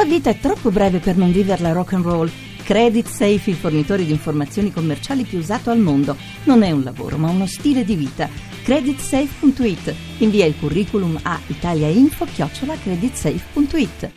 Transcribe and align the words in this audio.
La 0.00 0.06
vita 0.06 0.30
è 0.30 0.38
troppo 0.38 0.70
breve 0.70 0.98
per 0.98 1.18
non 1.18 1.30
viverla 1.30 1.72
rock 1.72 1.92
and 1.92 2.04
roll. 2.04 2.30
Credit 2.64 3.06
Safe, 3.06 3.50
il 3.50 3.56
fornitore 3.56 4.06
di 4.06 4.12
informazioni 4.12 4.72
commerciali 4.72 5.24
più 5.24 5.36
usato 5.36 5.68
al 5.68 5.78
mondo. 5.78 6.16
Non 6.44 6.62
è 6.62 6.70
un 6.70 6.82
lavoro, 6.82 7.18
ma 7.18 7.28
uno 7.28 7.46
stile 7.46 7.84
di 7.84 7.96
vita. 7.96 8.26
Creditsafe.it. 8.62 9.94
Invia 10.20 10.46
il 10.46 10.54
curriculum 10.58 11.18
a 11.20 11.38
italiainfo-creditsafe.it. 11.46 14.12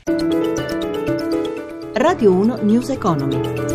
Radio 1.96 2.32
1 2.32 2.60
News 2.62 2.88
Economy. 2.88 3.73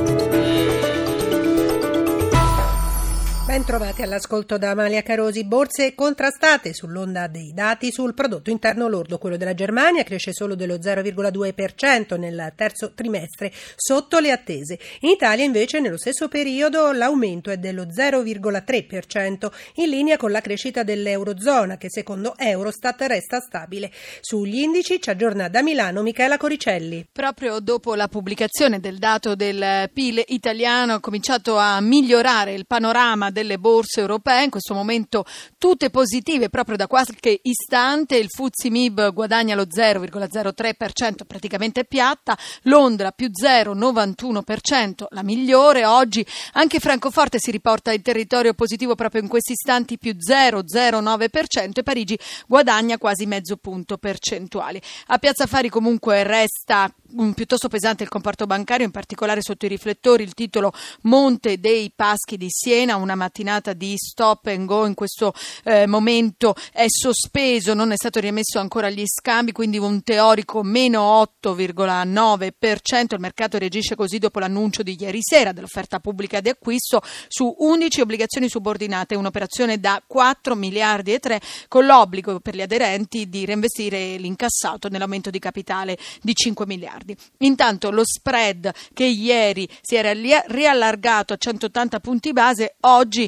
Ben 3.68 3.76
trovati 3.76 4.00
all'ascolto 4.00 4.56
da 4.56 4.70
Amalia 4.70 5.02
Carosi. 5.02 5.44
Borse 5.44 5.94
contrastate 5.94 6.72
sull'onda 6.72 7.26
dei 7.26 7.52
dati 7.52 7.92
sul 7.92 8.14
prodotto 8.14 8.48
interno 8.48 8.88
lordo. 8.88 9.18
Quello 9.18 9.36
della 9.36 9.52
Germania 9.52 10.04
cresce 10.04 10.32
solo 10.32 10.54
dello 10.54 10.76
0,2% 10.76 12.18
nel 12.18 12.54
terzo 12.56 12.94
trimestre, 12.94 13.52
sotto 13.76 14.20
le 14.20 14.30
attese. 14.30 14.78
In 15.00 15.10
Italia 15.10 15.44
invece 15.44 15.80
nello 15.80 15.98
stesso 15.98 16.28
periodo 16.28 16.92
l'aumento 16.92 17.50
è 17.50 17.58
dello 17.58 17.84
0,3%, 17.84 19.50
in 19.74 19.90
linea 19.90 20.16
con 20.16 20.30
la 20.30 20.40
crescita 20.40 20.82
dell'Eurozona 20.82 21.76
che 21.76 21.90
secondo 21.90 22.38
Eurostat 22.38 23.02
resta 23.02 23.38
stabile. 23.38 23.92
Sugli 24.20 24.60
indici 24.60 24.98
ci 24.98 25.10
aggiorna 25.10 25.48
da 25.48 25.62
Milano 25.62 26.00
Michela 26.00 26.38
Coricelli. 26.38 27.06
Proprio 27.12 27.60
dopo 27.60 27.94
la 27.94 28.08
pubblicazione 28.08 28.80
del 28.80 28.96
dato 28.96 29.34
del 29.34 29.90
PIL 29.92 30.24
italiano 30.28 30.94
ha 30.94 31.00
cominciato 31.00 31.58
a 31.58 31.78
migliorare 31.82 32.54
il 32.54 32.66
panorama 32.66 33.30
delle 33.30 33.56
borse 33.58 34.00
europee, 34.00 34.44
in 34.44 34.50
questo 34.50 34.74
momento 34.74 35.24
tutte 35.58 35.90
positive 35.90 36.48
proprio 36.48 36.76
da 36.76 36.86
qualche 36.86 37.40
istante, 37.42 38.16
il 38.16 38.28
Fuzzi 38.28 38.70
Mib 38.70 39.12
guadagna 39.12 39.54
lo 39.54 39.64
0,03%, 39.64 41.24
praticamente 41.26 41.84
piatta, 41.84 42.36
Londra 42.62 43.10
più 43.10 43.28
0,91%, 43.28 45.06
la 45.10 45.22
migliore, 45.22 45.84
oggi 45.84 46.24
anche 46.52 46.78
Francoforte 46.78 47.38
si 47.38 47.50
riporta 47.50 47.92
in 47.92 48.02
territorio 48.02 48.54
positivo 48.54 48.94
proprio 48.94 49.22
in 49.22 49.28
questi 49.28 49.52
istanti 49.52 49.98
più 49.98 50.12
0,09% 50.12 51.70
e 51.74 51.82
Parigi 51.82 52.18
guadagna 52.46 52.98
quasi 52.98 53.26
mezzo 53.26 53.56
punto 53.56 53.98
percentuale. 53.98 54.80
A 55.06 55.18
Piazza 55.18 55.46
Fari 55.46 55.68
comunque 55.68 56.22
resta 56.22 56.92
piuttosto 57.34 57.68
pesante 57.68 58.02
il 58.02 58.08
comparto 58.08 58.46
bancario, 58.46 58.84
in 58.84 58.90
particolare 58.90 59.40
sotto 59.40 59.64
i 59.64 59.68
riflettori 59.68 60.22
il 60.22 60.34
titolo 60.34 60.72
Monte 61.02 61.58
dei 61.58 61.90
Paschi 61.94 62.36
di 62.36 62.48
Siena, 62.50 62.96
una 62.96 63.14
mattinata 63.14 63.47
di 63.74 63.94
stop 63.96 64.46
and 64.46 64.66
go 64.66 64.86
in 64.86 64.94
questo 64.94 65.32
eh, 65.64 65.86
momento 65.86 66.54
è 66.72 66.86
sospeso, 66.88 67.74
non 67.74 67.92
è 67.92 67.96
stato 67.96 68.20
rimesso 68.20 68.58
ancora 68.58 68.86
agli 68.86 69.04
scambi, 69.06 69.52
quindi 69.52 69.78
un 69.78 70.02
teorico 70.02 70.62
meno 70.62 71.22
8,9%, 71.42 73.14
il 73.14 73.20
mercato 73.20 73.58
reagisce 73.58 73.94
così 73.94 74.18
dopo 74.18 74.38
l'annuncio 74.38 74.82
di 74.82 74.96
ieri 74.98 75.20
sera 75.20 75.52
dell'offerta 75.52 76.00
pubblica 76.00 76.40
di 76.40 76.48
acquisto 76.48 77.02
su 77.28 77.54
11 77.58 78.00
obbligazioni 78.00 78.48
subordinate, 78.48 79.14
un'operazione 79.14 79.78
da 79.78 80.02
4 80.06 80.54
miliardi 80.54 81.12
e 81.12 81.18
3 81.18 81.40
con 81.68 81.86
l'obbligo 81.86 82.40
per 82.40 82.54
gli 82.54 82.62
aderenti 82.62 83.28
di 83.28 83.44
reinvestire 83.44 84.16
l'incassato 84.16 84.88
nell'aumento 84.88 85.30
di 85.30 85.38
capitale 85.38 85.98
di 86.22 86.34
5 86.34 86.64
miliardi 86.66 86.76
miliardi. 86.78 87.16
Intanto 87.38 87.90
lo 87.90 88.02
spread 88.04 88.72
che 88.94 89.04
ieri 89.04 89.68
si 89.80 89.96
era 89.96 90.12
riallargato 90.12 91.32
a 91.32 91.36
180 91.36 92.00
punti 92.00 92.32
base, 92.32 92.76
oggi 92.80 93.27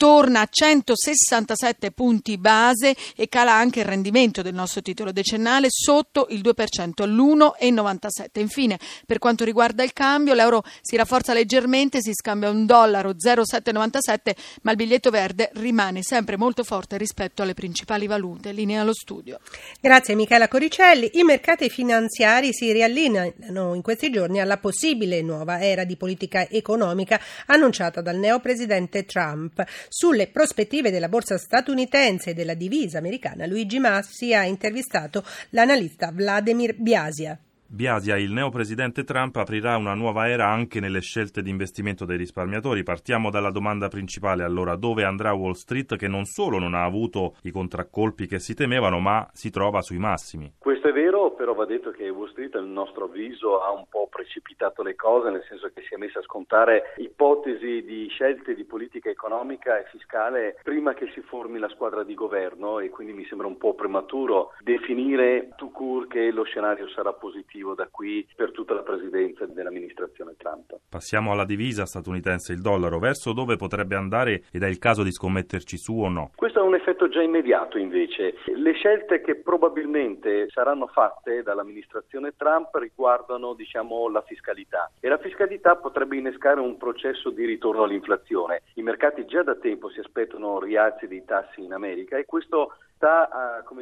torna 0.00 0.40
a 0.40 0.48
167 0.50 1.90
punti 1.90 2.38
base 2.38 2.96
e 3.14 3.28
cala 3.28 3.52
anche 3.52 3.80
il 3.80 3.84
rendimento 3.84 4.40
del 4.40 4.54
nostro 4.54 4.80
titolo 4.80 5.12
decennale 5.12 5.66
sotto 5.68 6.28
il 6.30 6.40
2%, 6.40 7.06
l'1,97. 7.06 8.40
Infine, 8.40 8.78
per 9.04 9.18
quanto 9.18 9.44
riguarda 9.44 9.82
il 9.82 9.92
cambio, 9.92 10.32
l'euro 10.32 10.62
si 10.80 10.96
rafforza 10.96 11.34
leggermente, 11.34 12.00
si 12.00 12.14
scambia 12.14 12.48
un 12.48 12.64
dollaro 12.64 13.12
0,797, 13.14 14.36
ma 14.62 14.70
il 14.70 14.78
biglietto 14.78 15.10
verde 15.10 15.50
rimane 15.56 16.02
sempre 16.02 16.38
molto 16.38 16.64
forte 16.64 16.96
rispetto 16.96 17.42
alle 17.42 17.52
principali 17.52 18.06
valute. 18.06 18.52
Linea 18.52 18.80
allo 18.80 18.94
studio. 18.94 19.38
Grazie 19.82 20.14
Michela 20.14 20.48
Coricelli. 20.48 21.10
I 21.18 21.24
mercati 21.24 21.68
finanziari 21.68 22.54
si 22.54 22.72
riallineano 22.72 23.74
in 23.74 23.82
questi 23.82 24.10
giorni 24.10 24.40
alla 24.40 24.56
possibile 24.56 25.20
nuova 25.20 25.60
era 25.60 25.84
di 25.84 25.96
politica 25.98 26.48
economica 26.48 27.20
annunciata 27.44 28.00
dal 28.00 28.16
neopresidente 28.16 29.04
Trump. 29.04 29.62
Sulle 29.92 30.28
prospettive 30.28 30.92
della 30.92 31.08
borsa 31.08 31.36
statunitense 31.36 32.30
e 32.30 32.34
della 32.34 32.54
divisa 32.54 32.98
americana, 32.98 33.44
Luigi 33.44 33.80
Massi 33.80 34.32
ha 34.32 34.44
intervistato 34.44 35.24
l'analista 35.48 36.12
Vladimir 36.12 36.76
Biasia. 36.76 37.36
Biasia, 37.72 38.16
il 38.16 38.32
neopresidente 38.32 39.04
Trump 39.04 39.36
aprirà 39.36 39.76
una 39.76 39.94
nuova 39.94 40.28
era 40.28 40.48
anche 40.48 40.80
nelle 40.80 41.00
scelte 41.00 41.40
di 41.40 41.50
investimento 41.50 42.04
dei 42.04 42.16
risparmiatori. 42.16 42.82
Partiamo 42.82 43.30
dalla 43.30 43.52
domanda 43.52 43.86
principale, 43.86 44.42
allora, 44.42 44.74
dove 44.74 45.04
andrà 45.04 45.32
Wall 45.34 45.52
Street 45.52 45.94
che 45.94 46.08
non 46.08 46.24
solo 46.24 46.58
non 46.58 46.74
ha 46.74 46.82
avuto 46.82 47.36
i 47.42 47.52
contraccolpi 47.52 48.26
che 48.26 48.40
si 48.40 48.54
temevano, 48.54 48.98
ma 48.98 49.24
si 49.32 49.50
trova 49.50 49.82
sui 49.82 49.98
massimi? 49.98 50.54
Questo 50.58 50.88
è 50.88 50.92
vero, 50.92 51.30
però 51.30 51.54
va 51.54 51.64
detto 51.64 51.92
che 51.92 52.08
Wall 52.08 52.30
Street, 52.30 52.56
a 52.56 52.60
nostro 52.60 53.04
avviso, 53.04 53.60
ha 53.60 53.70
un 53.70 53.86
po' 53.88 54.08
precipitato 54.10 54.82
le 54.82 54.96
cose, 54.96 55.30
nel 55.30 55.44
senso 55.48 55.70
che 55.72 55.82
si 55.86 55.94
è 55.94 55.96
messa 55.96 56.18
a 56.18 56.22
scontare 56.22 56.94
ipotesi 56.96 57.84
di 57.84 58.08
scelte 58.08 58.56
di 58.56 58.64
politica 58.64 59.10
economica 59.10 59.78
e 59.78 59.86
fiscale 59.92 60.58
prima 60.64 60.92
che 60.94 61.08
si 61.14 61.20
formi 61.20 61.60
la 61.60 61.68
squadra 61.68 62.02
di 62.02 62.14
governo 62.14 62.80
e 62.80 62.90
quindi 62.90 63.12
mi 63.12 63.24
sembra 63.26 63.46
un 63.46 63.58
po' 63.58 63.74
prematuro 63.74 64.54
definire 64.58 65.50
tout 65.56 65.72
court 65.72 66.08
che 66.08 66.32
lo 66.32 66.42
scenario 66.42 66.88
sarà 66.88 67.12
positivo 67.12 67.59
obiettivo 67.60 67.74
da 67.74 67.88
qui 67.90 68.26
per 68.34 68.52
tutta 68.52 68.74
la 68.74 68.82
presidenza 68.82 69.46
dell'amministrazione 69.46 70.34
Trump. 70.36 70.78
Passiamo 70.88 71.32
alla 71.32 71.44
divisa 71.44 71.86
statunitense, 71.86 72.52
il 72.52 72.60
dollaro, 72.60 72.98
verso 72.98 73.32
dove 73.32 73.56
potrebbe 73.56 73.94
andare 73.94 74.44
ed 74.50 74.62
è 74.62 74.66
il 74.66 74.78
caso 74.78 75.02
di 75.02 75.12
scommetterci 75.12 75.76
su 75.76 76.00
o 76.00 76.08
no? 76.08 76.30
Questo 76.34 76.60
ha 76.60 76.62
un 76.62 76.74
effetto 76.74 77.08
già 77.08 77.22
immediato 77.22 77.78
invece. 77.78 78.34
Le 78.54 78.72
scelte 78.72 79.20
che 79.20 79.36
probabilmente 79.36 80.48
saranno 80.50 80.86
fatte 80.86 81.42
dall'amministrazione 81.42 82.34
Trump 82.36 82.74
riguardano 82.74 83.54
diciamo, 83.54 84.08
la 84.08 84.22
fiscalità 84.22 84.90
e 85.00 85.08
la 85.08 85.18
fiscalità 85.18 85.76
potrebbe 85.76 86.16
innescare 86.16 86.60
un 86.60 86.76
processo 86.76 87.30
di 87.30 87.44
ritorno 87.44 87.82
all'inflazione. 87.82 88.62
I 88.74 88.82
mercati 88.82 89.24
già 89.26 89.42
da 89.42 89.54
tempo 89.54 89.90
si 89.90 90.00
aspettano 90.00 90.60
rialzi 90.60 91.06
dei 91.06 91.24
tassi 91.24 91.62
in 91.62 91.72
America 91.72 92.16
e 92.16 92.24
questo 92.24 92.74
sta 92.94 93.28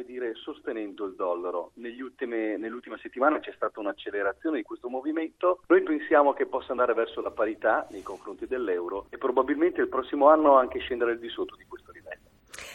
dire, 0.09 0.33
sostenendo 0.35 1.05
il 1.05 1.13
dollaro. 1.15 1.71
Ultime, 1.75 2.57
nell'ultima 2.57 2.97
settimana 2.97 3.39
c'è 3.39 3.53
stata 3.69 3.79
un'accelerazione 3.79 4.57
di 4.57 4.63
questo 4.63 4.89
movimento. 4.89 5.61
Noi 5.67 5.83
pensiamo 5.83 6.33
che 6.33 6.47
possa 6.47 6.71
andare 6.71 6.93
verso 6.93 7.21
la 7.21 7.31
parità 7.31 7.87
nei 7.91 8.01
confronti 8.01 8.47
dell'euro 8.47 9.05
e 9.09 9.17
probabilmente 9.17 9.81
il 9.81 9.87
prossimo 9.87 10.27
anno 10.27 10.57
anche 10.57 10.79
scendere 10.79 11.11
al 11.11 11.19
di 11.19 11.29
sotto 11.29 11.55
di 11.55 11.65
questo 11.65 11.91
livello. 11.91 12.27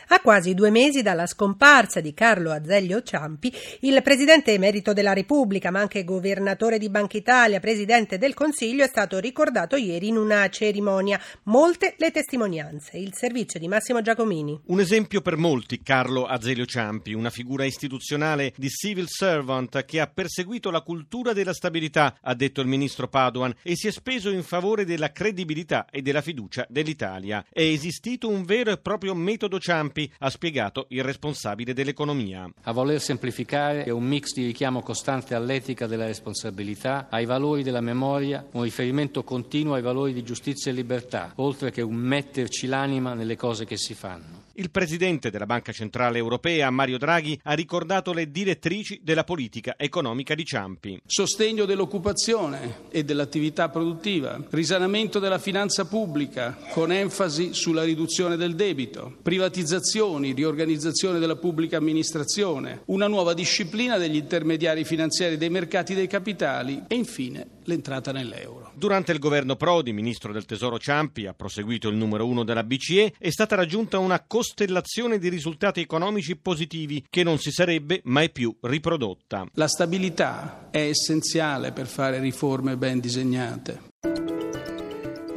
A 0.09 0.20
quasi 0.20 0.53
due 0.53 0.70
mesi 0.70 1.00
dalla 1.00 1.26
scomparsa 1.26 2.00
di 2.00 2.12
Carlo 2.12 2.53
Azeglio 2.53 3.03
Ciampi, 3.03 3.50
il 3.81 4.03
presidente 4.03 4.53
emerito 4.53 4.92
della 4.92 5.15
Repubblica, 5.15 5.70
ma 5.70 5.81
anche 5.81 6.04
governatore 6.04 6.76
di 6.76 6.91
Banca 6.91 7.16
Italia, 7.16 7.59
presidente 7.59 8.19
del 8.19 8.34
Consiglio, 8.34 8.84
è 8.84 8.88
stato 8.88 9.19
ricordato 9.19 9.76
ieri 9.76 10.09
in 10.09 10.19
una 10.19 10.47
cerimonia. 10.50 11.19
Molte 11.44 11.94
le 11.97 12.10
testimonianze. 12.10 12.98
Il 12.98 13.15
servizio 13.15 13.59
di 13.59 13.66
Massimo 13.66 14.03
Giacomini. 14.03 14.60
Un 14.66 14.81
esempio 14.81 15.22
per 15.22 15.38
molti, 15.38 15.82
Carlo 15.82 16.26
Azeglio 16.26 16.66
Ciampi, 16.66 17.15
una 17.15 17.31
figura 17.31 17.65
istituzionale 17.65 18.53
di 18.56 18.69
civil 18.69 19.06
servant 19.09 19.86
che 19.86 20.00
ha 20.00 20.06
perseguito 20.06 20.71
la 20.71 20.82
cultura 20.82 21.32
della 21.32 21.54
stabilità, 21.54 22.19
ha 22.21 22.34
detto 22.34 22.60
il 22.60 22.66
ministro 22.66 23.09
Padoan, 23.09 23.54
e 23.62 23.75
si 23.75 23.88
è 23.88 23.91
speso 23.91 24.28
in 24.28 24.42
favore 24.42 24.84
della 24.84 25.12
credibilità 25.12 25.86
e 25.91 26.03
della 26.03 26.21
fiducia 26.21 26.66
dell'Italia. 26.69 27.44
È 27.50 27.62
esistito 27.62 28.28
un 28.28 28.44
vero 28.44 28.71
e 28.71 28.76
proprio 28.78 29.15
metodo 29.15 29.59
Ciampi 29.59 29.94
Campi, 29.94 30.10
ha 30.19 30.28
spiegato 30.28 30.87
il 30.88 31.05
responsabile 31.05 31.72
dell'economia. 31.72 32.50
A 32.62 32.72
voler 32.72 33.00
semplificare 33.00 33.84
è 33.84 33.91
un 33.91 34.03
mix 34.03 34.32
di 34.32 34.44
richiamo 34.44 34.82
costante 34.82 35.37
all'etica 35.37 35.87
della 35.87 36.06
responsabilità, 36.06 37.07
ai 37.10 37.27
valori 37.27 37.63
della 37.63 37.80
memoria, 37.80 38.45
un 38.53 38.63
riferimento 38.63 39.22
continuo 39.22 39.74
ai 39.74 39.83
valori 39.83 40.13
di 40.13 40.24
giustizia 40.24 40.72
e 40.72 40.74
libertà, 40.74 41.33
oltre 41.36 41.71
che 41.71 41.80
un 41.80 41.95
metterci 41.95 42.66
l'anima 42.66 43.15
nelle 43.15 43.36
cose 43.36 43.65
che 43.65 43.77
si 43.77 43.95
fanno. 43.95 44.43
Il 44.56 44.71
presidente 44.71 45.30
della 45.30 45.47
Banca 45.47 45.72
Centrale 45.72 46.18
Europea, 46.18 46.71
Mario 46.71 46.97
Draghi, 46.97 47.36
ha 47.42 47.54
ricordato 47.54 48.12
le 48.12 48.30
direttrici 48.30 49.01
della 49.03 49.24
politica 49.24 49.74
economica 49.77 50.36
di 50.36 50.45
Ciampi. 50.45 51.01
Sostegno 51.04 51.65
dell'occupazione 51.65 52.83
e 52.91 53.03
dell'attività 53.03 53.68
produttiva, 53.68 54.41
risanamento 54.51 55.18
della 55.18 55.41
finanza 55.41 55.86
pubblica 55.86 56.56
con 56.71 56.92
enfasi 56.92 57.53
sulla 57.53 57.83
riduzione 57.83 58.36
del 58.36 58.54
debito, 58.54 59.16
privatizzazioni, 59.22 60.33
riorganizzazione 60.33 61.18
della 61.18 61.34
pubblica 61.34 61.77
amministrazione, 61.77 62.83
una 62.86 63.09
nuova 63.09 63.34
disciplina 63.34 63.98
degli 63.98 64.15
intermediari 64.15 64.84
finanziari 64.84 65.36
dei 65.36 65.51
mercati 65.51 65.95
dei 65.95 66.06
capitali 66.06 66.80
e 66.86 66.95
infine 66.95 67.54
l'entrata 67.65 68.13
nell'euro. 68.13 68.72
Durante 68.75 69.13
il 69.13 69.19
governo 69.19 69.57
Prodi, 69.57 69.93
ministro 69.93 70.33
del 70.33 70.45
Tesoro 70.45 70.78
Ciampi, 70.78 71.27
ha 71.27 71.34
proseguito 71.34 71.89
il 71.89 71.97
numero 71.97 72.27
uno 72.27 72.45
della 72.45 72.65
BCE, 72.65 73.15
è 73.19 73.31
stata 73.31 73.57
raggiunta 73.57 73.99
una 73.99 74.22
costellazione 74.27 75.19
di 75.19 75.28
risultati 75.28 75.81
economici 75.81 76.37
positivi 76.37 77.05
che 77.09 77.22
non 77.22 77.39
si 77.39 77.51
sarebbe 77.51 78.01
mai 78.05 78.31
più 78.31 78.55
riprodotta. 78.61 79.47
La 79.55 79.69
stabilità 79.69 80.69
è 80.71 80.81
essenziale 80.81 81.72
per 81.72 81.87
fare 81.87 82.19
riforme 82.21 82.77
ben 82.77 83.01
disegnate. 83.01 83.93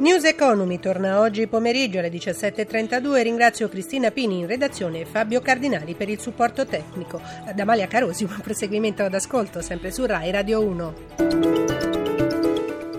News 0.00 0.24
Economy 0.24 0.78
torna 0.78 1.18
oggi 1.18 1.48
pomeriggio 1.48 1.98
alle 1.98 2.10
17.32. 2.10 3.20
Ringrazio 3.20 3.68
Cristina 3.68 4.12
Pini 4.12 4.38
in 4.38 4.46
redazione 4.46 5.00
e 5.00 5.04
Fabio 5.04 5.40
Cardinali 5.40 5.94
per 5.94 6.08
il 6.08 6.20
supporto 6.20 6.64
tecnico. 6.66 7.20
Da 7.52 7.62
Amalia 7.62 7.88
Carosi, 7.88 8.24
buon 8.24 8.40
proseguimento 8.40 9.02
ad 9.02 9.14
ascolto, 9.14 9.60
sempre 9.60 9.90
su 9.90 10.06
RAI 10.06 10.30
Radio 10.30 10.62
1. 10.62 11.77